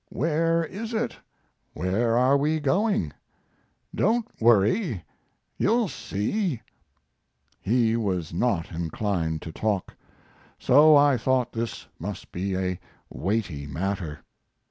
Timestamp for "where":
0.09-0.63, 1.75-2.17